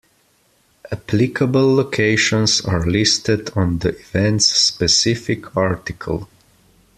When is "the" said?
3.77-3.89